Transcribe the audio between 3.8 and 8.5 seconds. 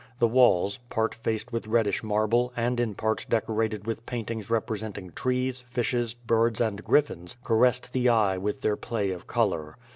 with paintings representing trees, fishes, birds and griffins, caressed the eye